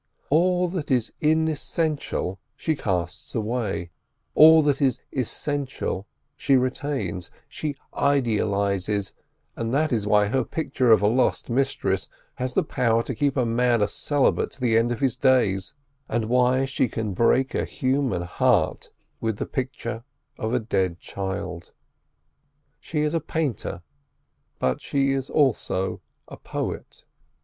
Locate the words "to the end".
14.53-14.91